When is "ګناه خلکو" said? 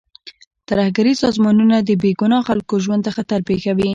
2.21-2.73